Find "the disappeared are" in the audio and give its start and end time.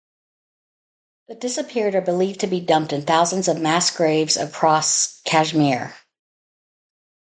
1.27-2.01